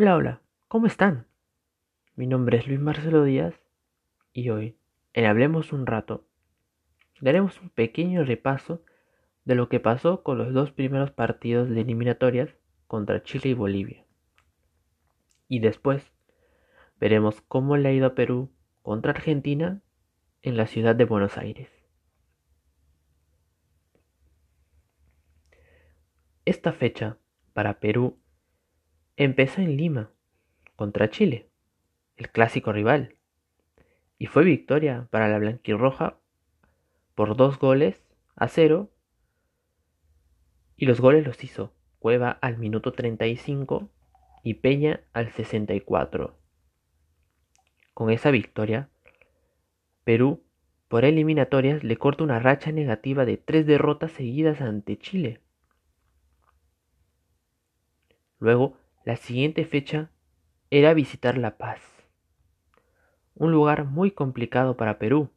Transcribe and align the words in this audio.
Hola, 0.00 0.14
hola, 0.14 0.42
¿cómo 0.68 0.86
están? 0.86 1.26
Mi 2.14 2.28
nombre 2.28 2.56
es 2.56 2.68
Luis 2.68 2.78
Marcelo 2.78 3.24
Díaz 3.24 3.60
y 4.32 4.50
hoy, 4.50 4.76
en 5.12 5.24
Hablemos 5.24 5.72
un 5.72 5.86
rato, 5.86 6.24
daremos 7.20 7.60
un 7.60 7.70
pequeño 7.70 8.22
repaso 8.22 8.84
de 9.44 9.56
lo 9.56 9.68
que 9.68 9.80
pasó 9.80 10.22
con 10.22 10.38
los 10.38 10.54
dos 10.54 10.70
primeros 10.70 11.10
partidos 11.10 11.68
de 11.68 11.80
eliminatorias 11.80 12.48
contra 12.86 13.24
Chile 13.24 13.48
y 13.48 13.54
Bolivia. 13.54 14.04
Y 15.48 15.58
después 15.58 16.12
veremos 17.00 17.40
cómo 17.40 17.76
le 17.76 17.88
ha 17.88 17.92
ido 17.92 18.06
a 18.06 18.14
Perú 18.14 18.52
contra 18.82 19.10
Argentina 19.10 19.82
en 20.42 20.56
la 20.56 20.68
ciudad 20.68 20.94
de 20.94 21.06
Buenos 21.06 21.36
Aires. 21.36 21.70
Esta 26.44 26.72
fecha 26.72 27.18
para 27.52 27.80
Perú 27.80 28.16
empezó 29.18 29.60
en 29.60 29.76
Lima 29.76 30.12
contra 30.76 31.10
Chile, 31.10 31.48
el 32.16 32.30
clásico 32.30 32.72
rival, 32.72 33.16
y 34.16 34.26
fue 34.26 34.44
victoria 34.44 35.08
para 35.10 35.28
la 35.28 35.38
blanquirroja 35.38 36.18
por 37.16 37.36
dos 37.36 37.58
goles 37.58 38.00
a 38.36 38.46
cero 38.46 38.92
y 40.76 40.86
los 40.86 41.00
goles 41.00 41.26
los 41.26 41.42
hizo 41.42 41.74
Cueva 41.98 42.30
al 42.30 42.58
minuto 42.58 42.92
35 42.92 43.90
y 44.44 44.54
Peña 44.54 45.00
al 45.12 45.32
64. 45.32 46.38
Con 47.94 48.10
esa 48.10 48.30
victoria, 48.30 48.88
Perú 50.04 50.44
por 50.86 51.04
eliminatorias 51.04 51.82
le 51.82 51.96
corta 51.96 52.22
una 52.22 52.38
racha 52.38 52.70
negativa 52.70 53.24
de 53.24 53.36
tres 53.36 53.66
derrotas 53.66 54.12
seguidas 54.12 54.60
ante 54.60 54.96
Chile. 54.96 55.40
Luego, 58.38 58.77
la 59.04 59.16
siguiente 59.16 59.64
fecha 59.64 60.10
era 60.70 60.94
visitar 60.94 61.38
La 61.38 61.56
Paz, 61.56 61.80
un 63.34 63.52
lugar 63.52 63.84
muy 63.84 64.10
complicado 64.10 64.76
para 64.76 64.98
Perú, 64.98 65.30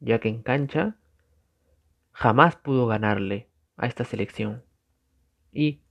ya 0.00 0.20
que 0.20 0.28
en 0.28 0.42
cancha 0.42 0.96
jamás 2.12 2.56
pudo 2.56 2.86
ganarle 2.86 3.48
a 3.76 3.86
esta 3.86 4.04
selección. 4.04 4.62
¿Y 5.52 5.82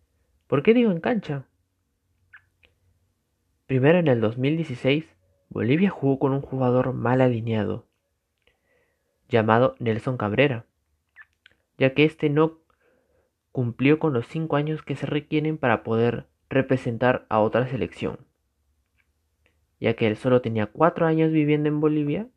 por 0.48 0.64
qué 0.64 0.74
digo 0.74 0.92
en 0.92 1.02
cancha? 1.02 1.46
Primero 3.68 4.00
en 4.00 4.08
el 4.08 4.22
2016, 4.22 5.06
Bolivia 5.50 5.90
jugó 5.90 6.20
con 6.20 6.34
un 6.34 6.42
jugador 6.42 6.94
mal 6.94 7.22
alineado, 7.22 7.88
llamado 9.30 9.76
Nelson 9.80 10.18
Cabrera, 10.18 10.66
ya 11.78 11.94
que 11.94 12.06
este 12.06 12.30
no 12.30 12.60
cumplió 13.52 14.00
con 14.00 14.14
los 14.14 14.28
cinco 14.28 14.56
años 14.56 14.82
que 14.82 14.96
se 14.96 15.06
requieren 15.06 15.58
para 15.58 15.84
poder 15.84 16.31
representar 16.52 17.26
a 17.30 17.40
otra 17.40 17.66
selección, 17.68 18.20
ya 19.80 19.96
que 19.96 20.08
él 20.08 20.18
solo 20.18 20.42
tenía 20.42 20.68
cuatro 20.68 21.08
años 21.08 21.32
viviendo 21.32 21.70
en 21.70 21.80
Bolivia 21.80 22.28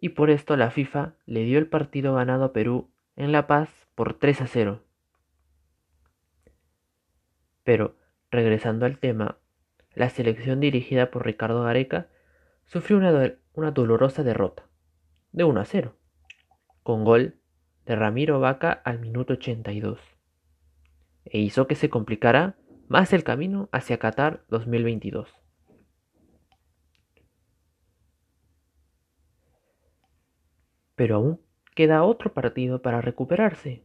y 0.00 0.10
por 0.10 0.30
esto 0.30 0.56
la 0.56 0.70
FIFA 0.70 1.14
le 1.26 1.42
dio 1.42 1.58
el 1.58 1.66
partido 1.66 2.14
ganado 2.14 2.44
a 2.44 2.52
Perú 2.52 2.88
en 3.16 3.32
La 3.32 3.46
Paz 3.46 3.88
por 3.94 4.14
3 4.14 4.42
a 4.42 4.46
0. 4.46 4.82
Pero, 7.64 7.96
regresando 8.30 8.86
al 8.86 8.98
tema, 8.98 9.38
la 9.94 10.08
selección 10.08 10.60
dirigida 10.60 11.10
por 11.10 11.26
Ricardo 11.26 11.64
Gareca 11.64 12.06
sufrió 12.64 12.98
una, 12.98 13.34
una 13.54 13.72
dolorosa 13.72 14.22
derrota, 14.22 14.64
de 15.32 15.42
1 15.42 15.60
a 15.60 15.64
0, 15.64 15.96
con 16.84 17.04
gol 17.04 17.34
de 17.84 17.96
Ramiro 17.96 18.38
Vaca 18.38 18.70
al 18.84 19.00
minuto 19.00 19.32
82, 19.32 19.98
e 21.24 21.38
hizo 21.40 21.66
que 21.66 21.74
se 21.74 21.90
complicara 21.90 22.57
más 22.88 23.12
el 23.12 23.22
camino 23.22 23.68
hacia 23.70 23.98
Qatar 23.98 24.44
2022. 24.48 25.28
Pero 30.94 31.16
aún 31.16 31.40
queda 31.74 32.02
otro 32.02 32.32
partido 32.32 32.82
para 32.82 33.00
recuperarse. 33.00 33.84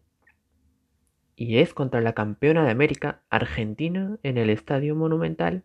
Y 1.36 1.58
es 1.58 1.74
contra 1.74 2.02
la 2.02 2.14
campeona 2.14 2.64
de 2.64 2.72
América, 2.72 3.22
Argentina, 3.30 4.18
en 4.24 4.38
el 4.38 4.50
Estadio 4.50 4.96
Monumental 4.96 5.64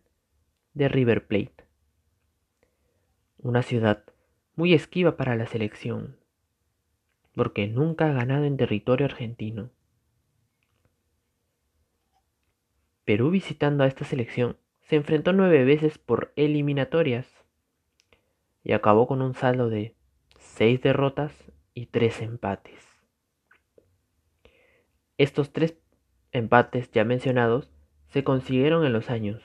de 0.75 0.89
River 0.89 1.27
Plate. 1.27 1.65
Una 3.39 3.63
ciudad 3.63 4.05
muy 4.57 4.75
esquiva 4.75 5.17
para 5.17 5.37
la 5.37 5.47
selección, 5.47 6.17
porque 7.35 7.69
nunca 7.69 8.11
ha 8.11 8.13
ganado 8.13 8.45
en 8.45 8.57
territorio 8.57 9.07
argentino. 9.07 9.71
Perú 13.09 13.31
visitando 13.31 13.85
a 13.85 13.87
esta 13.87 14.05
selección 14.05 14.59
se 14.83 14.97
enfrentó 14.97 15.33
nueve 15.33 15.65
veces 15.65 15.97
por 15.97 16.31
eliminatorias 16.37 17.27
y 18.63 18.73
acabó 18.73 19.07
con 19.07 19.23
un 19.23 19.33
saldo 19.33 19.71
de 19.71 19.95
seis 20.39 20.83
derrotas 20.83 21.33
y 21.73 21.87
tres 21.87 22.21
empates. 22.21 22.87
Estos 25.17 25.55
tres 25.55 25.79
empates 26.33 26.91
ya 26.91 27.05
mencionados 27.05 27.71
se 28.09 28.25
consiguieron 28.25 28.85
en 28.85 28.93
los 28.93 29.09
años 29.09 29.43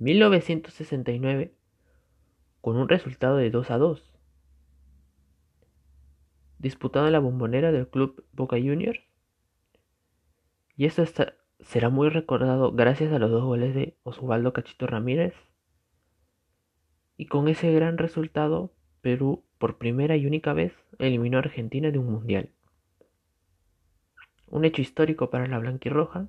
1969 0.00 1.54
con 2.62 2.76
un 2.76 2.88
resultado 2.88 3.36
de 3.36 3.50
2 3.50 3.70
a 3.70 3.78
2, 3.78 4.12
disputado 6.58 7.06
en 7.06 7.12
la 7.12 7.20
bombonera 7.20 7.70
del 7.70 7.86
club 7.86 8.24
Boca 8.32 8.56
Juniors, 8.56 8.98
y 10.76 10.86
esto 10.86 11.04
será 11.64 11.88
muy 11.88 12.08
recordado 12.08 12.72
gracias 12.72 13.12
a 13.12 13.18
los 13.18 13.30
dos 13.30 13.44
goles 13.44 13.74
de 13.74 13.96
Osvaldo 14.02 14.52
Cachito 14.52 14.86
Ramírez. 14.86 15.34
Y 17.16 17.26
con 17.26 17.48
ese 17.48 17.72
gran 17.72 17.98
resultado, 17.98 18.72
Perú 19.00 19.44
por 19.58 19.78
primera 19.78 20.16
y 20.16 20.26
única 20.26 20.52
vez 20.52 20.72
eliminó 20.98 21.38
a 21.38 21.40
Argentina 21.40 21.90
de 21.90 21.98
un 21.98 22.10
mundial. 22.10 22.50
Un 24.48 24.64
hecho 24.64 24.82
histórico 24.82 25.30
para 25.30 25.46
la 25.46 25.58
blanquirroja, 25.58 26.28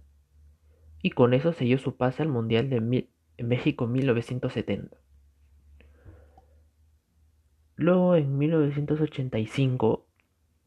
y 1.02 1.12
con 1.12 1.34
eso 1.34 1.52
selló 1.52 1.78
su 1.78 1.98
pase 1.98 2.24
al 2.24 2.30
mundial 2.30 2.70
de 2.70 3.08
México 3.40 3.88
1970. 3.88 4.96
Luego, 7.76 8.16
en 8.16 8.38
1985, 8.38 10.06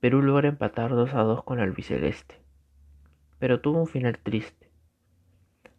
Perú 0.00 0.22
logra 0.22 0.48
empatar 0.48 0.91
2 0.91 1.15
a 1.15 1.22
2 1.22 1.44
con 1.44 1.60
albiceleste 1.60 2.45
pero 3.38 3.60
tuvo 3.60 3.80
un 3.80 3.86
final 3.86 4.19
triste, 4.19 4.70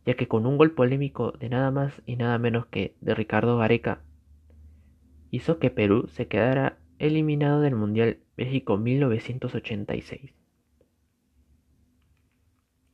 ya 0.05 0.15
que 0.15 0.27
con 0.27 0.45
un 0.45 0.57
gol 0.57 0.71
polémico 0.71 1.31
de 1.31 1.49
nada 1.49 1.71
más 1.71 2.01
y 2.05 2.15
nada 2.15 2.37
menos 2.37 2.67
que 2.67 2.95
de 3.01 3.15
Ricardo 3.15 3.57
Gareca, 3.57 4.01
hizo 5.31 5.59
que 5.59 5.69
Perú 5.69 6.07
se 6.07 6.27
quedara 6.27 6.77
eliminado 6.99 7.61
del 7.61 7.75
Mundial 7.75 8.19
México 8.35 8.77
1986. 8.77 10.33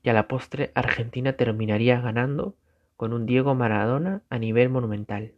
Y 0.01 0.09
a 0.09 0.13
la 0.13 0.28
postre 0.28 0.72
Argentina 0.75 1.34
terminaría 1.34 2.01
ganando 2.01 2.56
con 2.97 3.13
un 3.13 3.25
Diego 3.25 3.56
Maradona 3.56 4.24
a 4.30 4.38
nivel 4.38 4.69
monumental. 4.69 5.34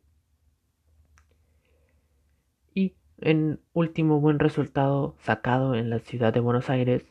Y 2.74 2.96
en 3.20 3.60
último 3.74 4.20
buen 4.20 4.40
resultado 4.40 5.16
sacado 5.20 5.76
en 5.76 5.90
la 5.90 6.00
ciudad 6.00 6.34
de 6.34 6.40
Buenos 6.40 6.70
Aires 6.70 7.06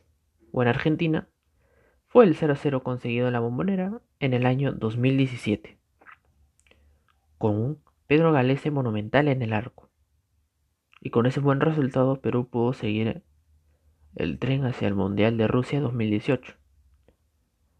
o 0.52 0.62
en 0.62 0.68
Argentina 0.68 1.28
fue 2.14 2.26
el 2.26 2.36
0-0 2.36 2.84
conseguido 2.84 3.26
en 3.26 3.32
la 3.32 3.40
bombonera 3.40 4.00
en 4.20 4.34
el 4.34 4.46
año 4.46 4.70
2017, 4.70 5.76
con 7.38 7.56
un 7.56 7.82
Pedro 8.06 8.30
Galese 8.30 8.70
monumental 8.70 9.26
en 9.26 9.42
el 9.42 9.52
arco. 9.52 9.90
Y 11.00 11.10
con 11.10 11.26
ese 11.26 11.40
buen 11.40 11.58
resultado 11.58 12.20
Perú 12.20 12.46
pudo 12.46 12.72
seguir 12.72 13.24
el 14.14 14.38
tren 14.38 14.64
hacia 14.64 14.86
el 14.86 14.94
Mundial 14.94 15.36
de 15.36 15.48
Rusia 15.48 15.80
2018, 15.80 16.54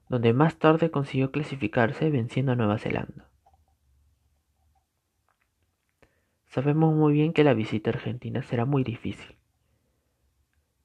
donde 0.09 0.33
más 0.33 0.59
tarde 0.59 0.91
consiguió 0.91 1.31
clasificarse 1.31 2.11
venciendo 2.11 2.51
a 2.51 2.57
Nueva 2.57 2.79
Zelanda. 2.79 3.31
Sabemos 6.47 6.93
muy 6.93 7.13
bien 7.13 7.33
que 7.33 7.45
la 7.45 7.55
visita 7.55 7.91
a 7.91 7.93
Argentina 7.93 8.43
será 8.43 8.65
muy 8.65 8.83
difícil, 8.83 9.37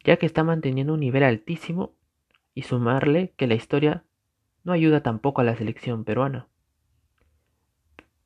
ya 0.04 0.18
que 0.18 0.28
está 0.28 0.44
manteniendo 0.44 0.94
un 0.94 1.00
nivel 1.00 1.24
altísimo 1.24 1.96
y 2.54 2.63
sumarle 2.63 3.34
que 3.38 3.48
la 3.48 3.56
historia 3.56 4.04
no 4.63 4.74
ayuda 4.74 5.01
tampoco 5.01 5.42
a 5.42 5.44
la 5.44 5.56
selección 5.56 6.04
peruana. 6.04 6.48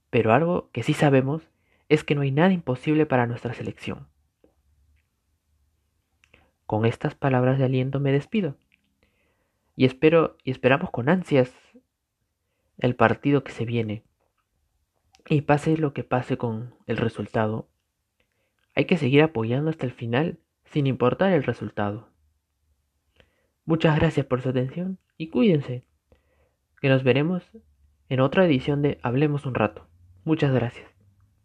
Pero 0.10 0.34
algo 0.34 0.70
que 0.72 0.84
sí 0.84 0.94
sabemos 0.94 1.50
es 1.90 2.04
que 2.04 2.16
no 2.16 2.22
hay 2.22 2.32
nada 2.32 2.52
imposible 2.52 3.06
para 3.06 3.28
nuestra 3.28 3.54
selección. 3.54 4.08
Con 6.66 6.86
estas 6.86 7.16
palabras 7.16 7.58
de 7.60 7.66
aliento 7.66 8.00
me 8.00 8.12
despido. 8.12 8.58
Y 9.76 9.86
espero 9.86 10.38
y 10.44 10.52
esperamos 10.52 10.92
con 10.92 11.10
ansias 11.10 11.54
el 12.78 12.96
partido 12.96 13.44
que 13.44 13.52
se 13.52 13.66
viene. 13.66 14.04
Y 15.28 15.42
pase 15.42 15.78
lo 15.78 15.94
que 15.94 16.04
pase 16.04 16.38
con 16.38 16.76
el 16.86 16.98
resultado, 16.98 17.70
hay 18.76 18.86
que 18.86 18.98
seguir 18.98 19.22
apoyando 19.22 19.70
hasta 19.70 19.86
el 19.86 19.92
final 19.92 20.40
sin 20.66 20.88
importar 20.88 21.32
el 21.32 21.44
resultado. 21.44 22.13
Muchas 23.66 23.96
gracias 23.96 24.26
por 24.26 24.42
su 24.42 24.50
atención 24.50 25.00
y 25.18 25.30
cuídense, 25.30 25.86
que 26.82 26.90
nos 26.90 27.04
veremos 27.04 27.44
en 28.10 28.20
otra 28.20 28.46
edición 28.46 28.82
de 28.82 29.00
Hablemos 29.02 29.46
un 29.46 29.56
rato. 29.56 29.88
Muchas 30.26 30.54
gracias. 30.54 30.93